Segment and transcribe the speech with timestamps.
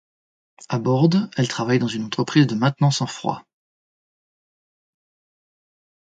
[0.67, 3.43] À Bordes, elle travaille dans une entreprise de maintenance en froid.